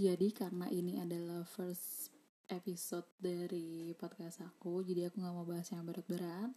Jadi 0.00 0.32
karena 0.32 0.64
ini 0.72 0.96
adalah 0.96 1.44
first 1.44 2.08
episode 2.48 3.04
dari 3.20 3.92
podcast 3.92 4.40
aku, 4.40 4.80
jadi 4.80 5.12
aku 5.12 5.20
nggak 5.20 5.34
mau 5.36 5.44
bahas 5.44 5.68
yang 5.68 5.84
berat-berat. 5.84 6.48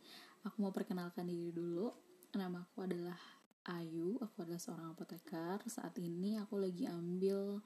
Aku 0.47 0.63
mau 0.63 0.71
perkenalkan 0.71 1.27
diri 1.27 1.51
dulu. 1.51 1.91
Nama 2.31 2.63
aku 2.63 2.87
adalah 2.87 3.19
Ayu, 3.67 4.15
aku 4.23 4.47
adalah 4.47 4.63
seorang 4.63 4.95
apoteker. 4.95 5.59
Saat 5.67 5.99
ini 5.99 6.39
aku 6.39 6.55
lagi 6.55 6.87
ambil 6.87 7.59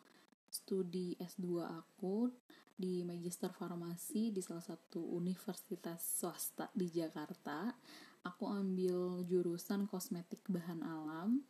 studi 0.49 1.13
S2 1.21 1.61
aku 1.61 2.33
di 2.73 3.05
Magister 3.05 3.53
Farmasi 3.53 4.33
di 4.33 4.41
salah 4.41 4.65
satu 4.65 5.13
universitas 5.13 6.01
swasta 6.01 6.73
di 6.73 6.89
Jakarta. 6.89 7.69
Aku 8.25 8.49
ambil 8.49 9.21
jurusan 9.29 9.85
kosmetik 9.85 10.41
bahan 10.49 10.81
alam. 10.81 11.45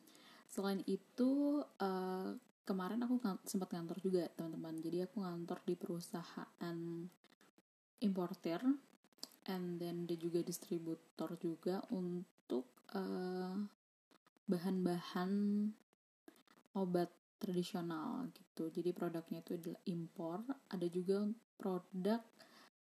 Selain 0.51 0.83
itu, 0.83 1.63
uh, 1.79 2.35
kemarin 2.67 2.99
aku 3.07 3.23
sempat 3.47 3.71
kantor 3.71 3.97
juga 4.03 4.27
teman-teman. 4.35 4.75
Jadi 4.83 5.07
aku 5.07 5.23
ngantor 5.23 5.63
di 5.63 5.79
perusahaan 5.79 6.77
importer 8.03 8.59
and 9.47 9.79
then 9.79 10.03
dia 10.03 10.19
juga 10.19 10.43
distributor 10.43 11.39
juga 11.39 11.79
untuk 11.95 12.67
bahan 12.91 13.67
bahan-bahan 14.47 15.31
obat 16.79 17.11
tradisional 17.39 18.27
gitu. 18.31 18.71
Jadi 18.71 18.95
produknya 18.95 19.43
itu 19.43 19.59
adalah 19.59 19.81
impor 19.87 20.39
ada 20.71 20.87
juga 20.87 21.27
produk 21.59 22.21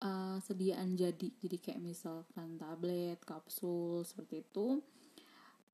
uh, 0.02 0.38
sediaan 0.42 0.94
jadi. 0.94 1.28
Jadi 1.42 1.56
kayak 1.58 1.80
misalkan 1.82 2.54
tablet 2.58 3.18
kapsul 3.26 4.06
seperti 4.06 4.46
itu 4.46 4.82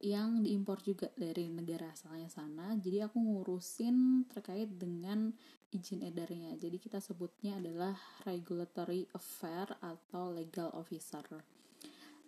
yang 0.05 0.45
diimpor 0.45 0.85
juga 0.85 1.09
dari 1.17 1.49
negara 1.49 1.89
asalnya 1.89 2.29
sana. 2.29 2.77
Jadi 2.77 3.01
aku 3.01 3.17
ngurusin 3.17 4.29
terkait 4.29 4.69
dengan 4.77 5.33
izin 5.73 6.05
edarnya. 6.05 6.53
Jadi 6.61 6.77
kita 6.77 7.01
sebutnya 7.01 7.57
adalah 7.57 7.97
regulatory 8.29 9.09
affair 9.17 9.73
atau 9.81 10.37
legal 10.37 10.69
officer. 10.77 11.25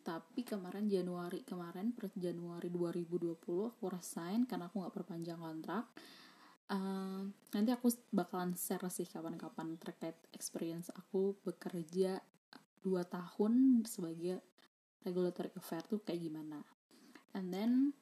Tapi 0.00 0.40
kemarin 0.40 0.88
Januari 0.88 1.44
kemarin 1.44 1.92
per 1.92 2.08
Januari 2.16 2.72
2020 2.72 3.36
aku 3.76 3.84
resign 3.92 4.48
karena 4.48 4.72
aku 4.72 4.80
nggak 4.80 4.96
perpanjang 4.96 5.36
kontrak. 5.36 5.84
Uh, 6.68 7.28
nanti 7.56 7.72
aku 7.72 7.88
bakalan 8.12 8.52
share 8.52 8.92
sih 8.92 9.08
kapan-kapan 9.08 9.80
terkait 9.80 10.20
experience 10.36 10.92
aku 10.92 11.32
bekerja 11.40 12.20
dua 12.84 13.08
tahun 13.08 13.84
sebagai 13.88 14.44
regulatory 15.00 15.48
affair 15.56 15.80
tuh 15.88 16.04
kayak 16.04 16.28
gimana 16.28 16.60
and 17.36 17.52
then 17.52 17.92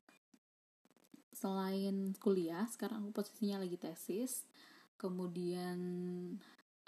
selain 1.37 2.17
kuliah 2.17 2.65
sekarang 2.73 3.05
aku 3.05 3.21
posisinya 3.21 3.61
lagi 3.61 3.77
tesis. 3.77 4.49
Kemudian 4.97 5.79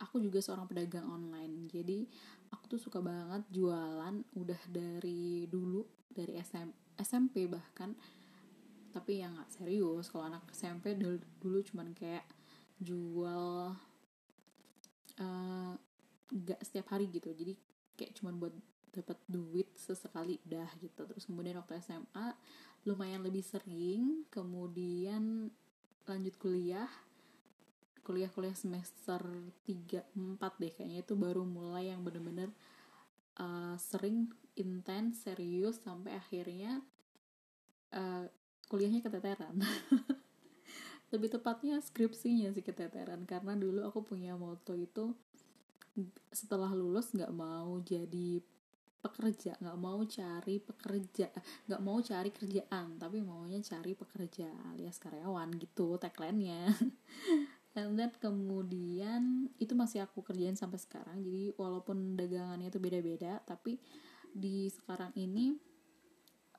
aku 0.00 0.22
juga 0.24 0.40
seorang 0.40 0.64
pedagang 0.64 1.04
online. 1.04 1.68
Jadi 1.68 2.08
aku 2.48 2.64
tuh 2.76 2.80
suka 2.80 3.04
banget 3.04 3.44
jualan 3.52 4.24
udah 4.32 4.60
dari 4.72 5.44
dulu 5.44 5.84
dari 6.08 6.40
SM, 6.40 6.96
SMP 6.96 7.44
bahkan. 7.44 7.92
Tapi 8.88 9.20
yang 9.20 9.36
nggak 9.36 9.52
serius. 9.52 10.08
Kalau 10.08 10.32
anak 10.32 10.48
SMP 10.48 10.96
dulu, 10.96 11.20
dulu 11.36 11.58
cuman 11.60 11.92
kayak 11.92 12.24
jual 12.80 13.76
uh, 15.20 15.72
setiap 16.64 16.96
hari 16.96 17.12
gitu. 17.12 17.36
Jadi 17.36 17.52
kayak 18.00 18.16
cuman 18.16 18.40
buat 18.40 18.54
dapat 18.98 19.18
duit 19.30 19.70
sesekali 19.78 20.42
udah 20.48 20.68
gitu. 20.82 21.06
Terus 21.06 21.24
kemudian 21.30 21.58
waktu 21.62 21.78
SMA 21.78 22.34
lumayan 22.84 23.22
lebih 23.22 23.46
sering. 23.46 24.26
Kemudian 24.28 25.48
lanjut 26.04 26.34
kuliah. 26.36 26.90
Kuliah-kuliah 28.02 28.56
semester 28.56 29.20
3 29.68 30.16
4 30.16 30.40
deh 30.40 30.72
kayaknya 30.72 31.04
itu 31.04 31.12
baru 31.12 31.44
mulai 31.44 31.92
yang 31.92 32.00
bener-bener 32.00 32.48
uh, 33.36 33.76
sering 33.76 34.32
intens 34.56 35.28
serius 35.28 35.78
sampai 35.84 36.16
akhirnya 36.16 36.80
uh, 37.92 38.24
kuliahnya 38.68 39.04
keteteran. 39.04 39.60
Lebih 41.12 41.40
tepatnya 41.40 41.80
skripsinya 41.80 42.52
sih 42.52 42.64
keteteran. 42.64 43.24
Karena 43.24 43.56
dulu 43.56 43.84
aku 43.84 44.04
punya 44.04 44.36
moto 44.36 44.76
itu 44.76 45.16
setelah 46.30 46.70
lulus 46.70 47.10
nggak 47.10 47.32
mau 47.34 47.80
jadi 47.82 48.38
pekerja 48.98 49.54
nggak 49.62 49.78
mau 49.78 50.02
cari 50.02 50.58
pekerja 50.58 51.30
nggak 51.70 51.82
mau 51.82 51.98
cari 52.02 52.30
kerjaan 52.34 52.98
tapi 52.98 53.22
maunya 53.22 53.62
cari 53.62 53.94
pekerja 53.94 54.50
alias 54.74 54.98
karyawan 54.98 55.54
gitu 55.58 55.96
tagline-nya. 55.96 56.68
And 57.78 57.94
then 57.94 58.10
kemudian 58.18 59.54
itu 59.62 59.70
masih 59.78 60.02
aku 60.02 60.26
kerjain 60.26 60.58
sampai 60.58 60.82
sekarang 60.82 61.22
jadi 61.22 61.54
walaupun 61.54 62.18
dagangannya 62.18 62.74
itu 62.74 62.82
beda-beda 62.82 63.38
tapi 63.46 63.78
di 64.34 64.66
sekarang 64.66 65.14
ini 65.14 65.54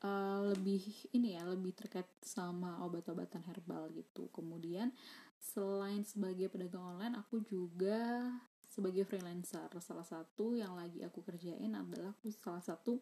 uh, 0.04 0.56
lebih 0.56 1.12
ini 1.12 1.36
ya 1.36 1.44
lebih 1.44 1.76
terkait 1.76 2.08
sama 2.24 2.80
obat-obatan 2.88 3.44
herbal 3.52 3.92
gitu. 3.92 4.32
Kemudian 4.32 4.96
selain 5.40 6.04
sebagai 6.04 6.52
pedagang 6.52 6.96
online 6.96 7.16
aku 7.20 7.44
juga 7.44 8.28
sebagai 8.70 9.04
freelancer. 9.04 9.68
Salah 9.82 10.06
satu 10.06 10.54
yang 10.54 10.78
lagi 10.78 11.02
aku 11.02 11.26
kerjain 11.26 11.74
adalah 11.74 12.14
aku 12.14 12.30
salah 12.30 12.62
satu 12.62 13.02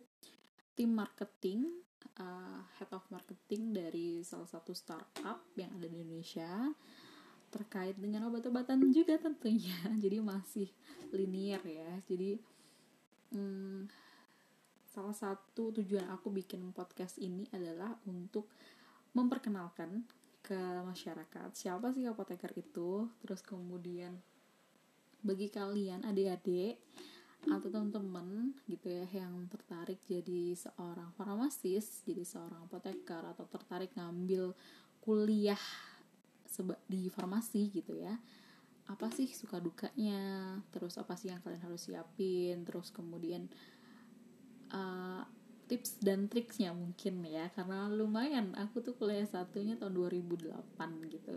tim 0.74 0.96
marketing, 0.96 1.68
uh, 2.18 2.64
head 2.80 2.90
of 2.96 3.04
marketing 3.12 3.76
dari 3.76 4.24
salah 4.24 4.48
satu 4.48 4.72
startup 4.72 5.44
yang 5.60 5.76
ada 5.76 5.92
di 5.92 6.00
Indonesia 6.00 6.72
terkait 7.52 7.96
dengan 8.00 8.32
obat-obatan 8.32 8.80
juga 8.96 9.20
tentunya. 9.20 9.76
Jadi 10.04 10.18
masih 10.24 10.72
linear 11.12 11.60
ya. 11.68 11.92
Jadi 12.08 12.40
hmm, 13.36 13.92
salah 14.88 15.16
satu 15.16 15.76
tujuan 15.76 16.08
aku 16.16 16.32
bikin 16.32 16.72
podcast 16.72 17.20
ini 17.20 17.44
adalah 17.52 17.92
untuk 18.08 18.48
memperkenalkan 19.12 20.08
ke 20.40 20.56
masyarakat 20.88 21.52
siapa 21.52 21.92
sih 21.92 22.08
apoteker 22.08 22.56
itu, 22.56 23.04
terus 23.20 23.44
kemudian 23.44 24.16
bagi 25.22 25.48
kalian 25.50 26.06
adik-adik 26.06 26.78
atau 27.48 27.72
teman-teman 27.72 28.52
gitu 28.68 28.92
ya 28.92 29.08
yang 29.24 29.48
tertarik 29.48 30.04
jadi 30.04 30.58
seorang 30.58 31.16
farmasis, 31.16 32.04
jadi 32.04 32.26
seorang 32.28 32.68
apoteker 32.68 33.24
atau 33.24 33.46
tertarik 33.48 33.96
ngambil 33.96 34.52
kuliah 35.00 35.62
di 36.90 37.08
farmasi 37.08 37.72
gitu 37.72 37.96
ya. 37.96 38.20
Apa 38.88 39.12
sih 39.12 39.32
suka 39.32 39.60
dukanya? 39.60 40.58
Terus 40.72 41.00
apa 41.00 41.16
sih 41.16 41.32
yang 41.32 41.40
kalian 41.44 41.64
harus 41.64 41.88
siapin? 41.88 42.64
Terus 42.68 42.92
kemudian 42.92 43.48
uh, 44.72 45.24
tips 45.68 46.00
dan 46.00 46.32
triksnya 46.32 46.72
mungkin 46.72 47.20
ya 47.28 47.52
karena 47.52 47.92
lumayan 47.92 48.56
aku 48.56 48.80
tuh 48.80 48.96
kuliah 48.96 49.28
satunya 49.28 49.76
tahun 49.76 49.96
2008 49.96 50.52
gitu. 51.12 51.36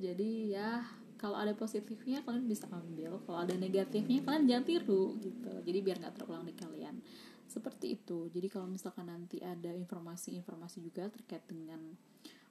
Jadi 0.00 0.56
ya 0.56 0.84
kalau 1.18 1.34
ada 1.34 1.52
positifnya 1.52 2.22
kalian 2.22 2.46
bisa 2.46 2.70
ambil. 2.70 3.18
Kalau 3.26 3.38
ada 3.42 3.54
negatifnya 3.58 4.22
kalian 4.22 4.46
jangan 4.46 4.64
tiru 4.64 5.18
gitu. 5.18 5.52
Jadi 5.66 5.78
biar 5.82 5.96
nggak 5.98 6.14
terulang 6.14 6.46
di 6.46 6.54
kalian. 6.54 7.02
Seperti 7.50 7.98
itu. 7.98 8.30
Jadi 8.30 8.46
kalau 8.46 8.70
misalkan 8.70 9.10
nanti 9.10 9.42
ada 9.42 9.74
informasi-informasi 9.74 10.78
juga 10.80 11.10
terkait 11.10 11.42
dengan 11.50 11.82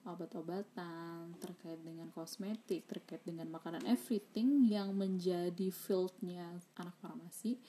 obat-obatan 0.08 1.36
terkait 1.36 1.84
dengan 1.84 2.08
kosmetik 2.16 2.88
terkait 2.88 3.20
dengan 3.28 3.44
makanan 3.52 3.84
everything 3.84 4.64
yang 4.64 4.96
menjadi 4.96 5.68
fieldnya 5.68 6.64
anak 6.80 6.96
farmasi 7.04 7.60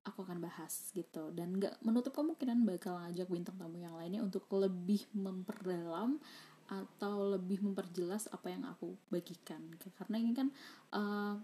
aku 0.00 0.24
akan 0.24 0.40
bahas 0.40 0.90
gitu. 0.96 1.28
Dan 1.34 1.60
nggak 1.60 1.80
menutup 1.84 2.16
kemungkinan 2.16 2.64
bakal 2.64 2.96
ngajak 2.96 3.28
bintang 3.28 3.56
tamu 3.60 3.80
yang 3.80 3.94
lainnya 3.96 4.24
untuk 4.24 4.48
lebih 4.52 5.04
memperdalam 5.12 6.16
atau 6.70 7.34
lebih 7.34 7.66
memperjelas 7.66 8.30
apa 8.30 8.54
yang 8.54 8.62
aku 8.62 8.94
bagikan. 9.10 9.58
Karena 9.98 10.16
ini 10.22 10.32
kan 10.32 10.48
eh, 10.94 11.34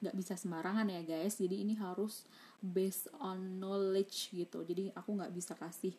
nggak 0.00 0.14
uh, 0.14 0.18
bisa 0.18 0.38
sembarangan 0.38 0.86
ya 0.86 1.02
guys. 1.02 1.42
Jadi 1.42 1.66
ini 1.66 1.74
harus 1.74 2.22
based 2.62 3.10
on 3.18 3.58
knowledge 3.58 4.30
gitu. 4.30 4.62
Jadi 4.62 4.94
aku 4.94 5.10
nggak 5.18 5.34
bisa 5.34 5.58
kasih 5.58 5.90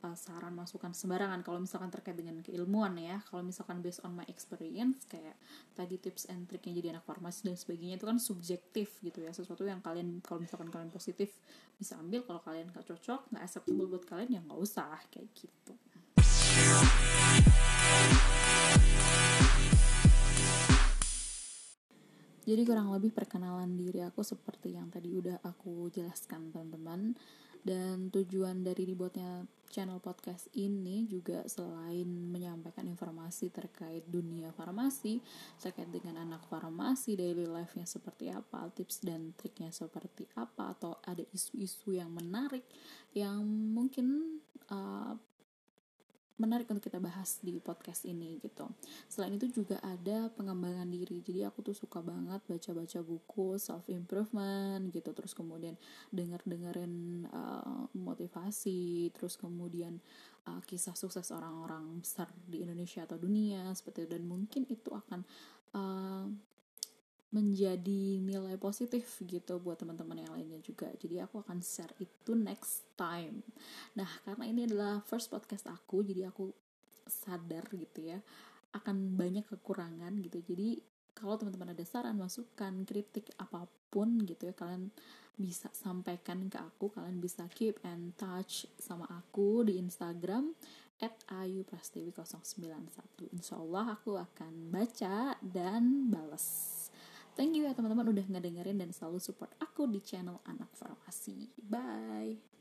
uh, 0.00 0.16
saran 0.16 0.56
masukan 0.56 0.96
sembarangan. 0.96 1.44
Kalau 1.44 1.60
misalkan 1.60 1.92
terkait 1.92 2.16
dengan 2.16 2.40
keilmuan 2.40 2.96
ya. 2.96 3.20
Kalau 3.28 3.44
misalkan 3.44 3.84
based 3.84 4.00
on 4.08 4.16
my 4.16 4.24
experience 4.32 5.04
kayak 5.04 5.36
tadi 5.76 6.00
tips 6.00 6.24
and 6.32 6.48
triknya 6.48 6.80
jadi 6.80 6.96
anak 6.96 7.04
farmasi 7.04 7.52
dan 7.52 7.60
sebagainya 7.60 8.00
itu 8.00 8.08
kan 8.08 8.16
subjektif 8.16 8.88
gitu 9.04 9.20
ya. 9.20 9.36
Sesuatu 9.36 9.68
yang 9.68 9.84
kalian 9.84 10.24
kalau 10.24 10.40
misalkan 10.40 10.72
kalian 10.72 10.88
positif 10.88 11.36
bisa 11.76 12.00
ambil. 12.00 12.24
Kalau 12.24 12.40
kalian 12.40 12.72
nggak 12.72 12.88
cocok 12.88 13.36
nggak 13.36 13.42
acceptable 13.44 13.84
buat 13.84 14.08
kalian 14.08 14.30
ya 14.32 14.40
nggak 14.40 14.60
usah. 14.64 14.96
Kayak 15.12 15.28
gitu 15.36 15.76
jadi 22.44 22.62
kurang 22.70 22.94
lebih 22.94 23.10
perkenalan 23.10 23.74
diri 23.74 24.04
aku 24.04 24.22
seperti 24.22 24.78
yang 24.78 24.86
tadi 24.86 25.10
udah 25.10 25.42
aku 25.42 25.90
jelaskan 25.90 26.54
teman-teman. 26.54 27.16
Dan 27.64 28.12
tujuan 28.12 28.60
dari 28.60 28.84
dibuatnya 28.84 29.42
channel 29.72 29.98
podcast 29.98 30.46
ini 30.54 31.02
juga 31.08 31.42
selain 31.50 32.06
menyampaikan 32.06 32.86
informasi 32.86 33.50
terkait 33.50 34.06
dunia 34.06 34.54
farmasi 34.54 35.18
terkait 35.58 35.90
dengan 35.90 36.22
anak 36.22 36.46
farmasi 36.46 37.18
daily 37.18 37.48
life-nya 37.48 37.88
seperti 37.88 38.30
apa 38.30 38.70
tips 38.70 39.02
dan 39.02 39.34
triknya 39.34 39.74
seperti 39.74 40.30
apa 40.38 40.78
atau 40.78 41.00
ada 41.02 41.26
isu-isu 41.34 41.96
yang 41.96 42.14
menarik 42.14 42.62
yang 43.16 43.42
mungkin 43.48 44.38
uh, 44.70 45.18
menarik 46.44 46.68
untuk 46.68 46.84
kita 46.84 47.00
bahas 47.00 47.40
di 47.40 47.56
podcast 47.58 48.04
ini 48.04 48.36
gitu. 48.44 48.68
Selain 49.08 49.32
itu 49.32 49.48
juga 49.48 49.80
ada 49.80 50.28
pengembangan 50.36 50.86
diri. 50.86 51.24
Jadi 51.24 51.40
aku 51.42 51.64
tuh 51.64 51.72
suka 51.72 52.04
banget 52.04 52.44
baca-baca 52.44 53.00
buku 53.00 53.56
self 53.56 53.88
improvement 53.88 54.92
gitu. 54.92 55.10
Terus 55.16 55.32
kemudian 55.32 55.74
denger-dengerin 56.12 57.26
uh, 57.32 57.88
motivasi, 57.96 59.10
terus 59.16 59.40
kemudian 59.40 59.96
uh, 60.46 60.60
kisah 60.68 60.94
sukses 60.94 61.32
orang-orang 61.32 62.04
besar 62.04 62.28
di 62.44 62.62
Indonesia 62.62 63.08
atau 63.08 63.16
dunia 63.16 63.72
seperti 63.72 64.04
itu 64.04 64.10
dan 64.14 64.24
mungkin 64.28 64.62
itu 64.68 64.92
akan 64.92 65.20
uh, 65.72 66.28
menjadi 67.34 68.22
nilai 68.22 68.54
positif 68.62 69.18
gitu 69.26 69.58
buat 69.58 69.74
teman-teman 69.74 70.22
yang 70.22 70.32
lainnya 70.38 70.62
juga. 70.62 70.86
Jadi 70.94 71.18
aku 71.18 71.42
akan 71.42 71.58
share 71.58 71.90
itu 71.98 72.38
next 72.38 72.86
time. 72.94 73.42
Nah, 73.98 74.06
karena 74.22 74.44
ini 74.46 74.70
adalah 74.70 75.02
first 75.02 75.34
podcast 75.34 75.66
aku, 75.66 76.06
jadi 76.06 76.30
aku 76.30 76.54
sadar 77.04 77.66
gitu 77.74 78.06
ya 78.06 78.22
akan 78.70 79.18
banyak 79.18 79.50
kekurangan 79.50 80.14
gitu. 80.22 80.38
Jadi 80.46 80.78
kalau 81.10 81.34
teman-teman 81.34 81.74
ada 81.74 81.82
saran, 81.82 82.14
masukan, 82.14 82.86
kritik 82.86 83.34
apa 83.38 83.66
pun 83.90 84.22
gitu 84.22 84.50
ya, 84.50 84.54
kalian 84.54 84.94
bisa 85.34 85.66
sampaikan 85.74 86.46
ke 86.46 86.58
aku. 86.58 86.94
Kalian 86.94 87.18
bisa 87.18 87.50
keep 87.50 87.82
and 87.82 88.14
touch 88.14 88.70
sama 88.78 89.10
aku 89.10 89.66
di 89.66 89.82
Instagram 89.82 90.54
at 91.02 91.18
ayuprastiwi091 91.26 93.34
Insya 93.34 93.58
Allah 93.58 93.98
aku 93.98 94.14
akan 94.14 94.70
baca 94.70 95.34
dan 95.42 96.06
balas 96.06 96.70
Thank 97.34 97.58
you 97.58 97.66
ya 97.66 97.74
teman-teman 97.74 98.14
udah 98.14 98.26
ngedengerin 98.30 98.78
dan 98.78 98.94
selalu 98.94 99.18
support 99.18 99.50
aku 99.58 99.90
di 99.90 99.98
channel 99.98 100.38
Anak 100.46 100.70
Farmasi. 100.78 101.50
Bye! 101.58 102.46